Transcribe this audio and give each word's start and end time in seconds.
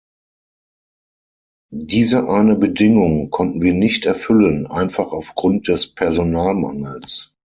Diese 1.71 2.27
eine 2.27 2.55
Bedingung 2.55 3.29
konnten 3.29 3.61
wir 3.61 3.75
nicht 3.75 4.07
erfüllen, 4.07 4.65
einfach 4.65 5.11
aufgrund 5.11 5.67
des 5.67 5.93
Personalmangels. 5.93 7.35